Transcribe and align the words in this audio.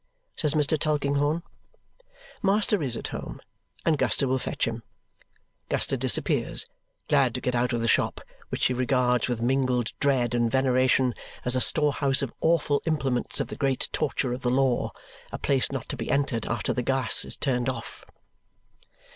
says 0.35 0.55
Mr. 0.55 0.79
Tulkinghorn. 0.79 1.43
Master 2.41 2.81
is 2.81 2.97
at 2.97 3.09
home, 3.09 3.39
and 3.85 3.99
Guster 3.99 4.27
will 4.27 4.39
fetch 4.39 4.65
him. 4.65 4.81
Guster 5.69 5.95
disappears, 5.95 6.65
glad 7.07 7.35
to 7.35 7.39
get 7.39 7.53
out 7.55 7.71
of 7.71 7.81
the 7.81 7.87
shop, 7.87 8.19
which 8.49 8.61
she 8.63 8.73
regards 8.73 9.27
with 9.27 9.43
mingled 9.43 9.93
dread 9.99 10.33
and 10.33 10.49
veneration 10.49 11.13
as 11.45 11.55
a 11.55 11.61
storehouse 11.61 12.23
of 12.23 12.33
awful 12.41 12.81
implements 12.87 13.39
of 13.39 13.49
the 13.49 13.55
great 13.55 13.89
torture 13.91 14.33
of 14.33 14.41
the 14.41 14.49
law 14.49 14.89
a 15.31 15.37
place 15.37 15.71
not 15.71 15.87
to 15.89 15.97
be 15.97 16.09
entered 16.09 16.47
after 16.47 16.73
the 16.73 16.81
gas 16.81 17.23
is 17.23 17.35
turned 17.37 17.69
off. 17.69 18.03